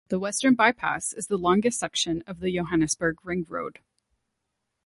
[0.09, 3.81] The Western Bypass is the longest section of the Johannesburg Ring Road.